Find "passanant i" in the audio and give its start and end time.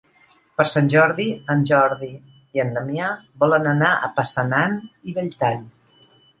4.19-5.19